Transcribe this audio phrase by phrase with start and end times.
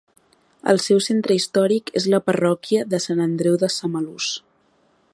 [0.71, 4.35] El seu centre històric és la parròquia de Sant Andreu de Samalús.